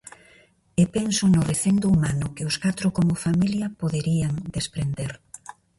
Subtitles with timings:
[0.81, 5.11] E pensou no recendo humano que os catro como familia poderían desprender.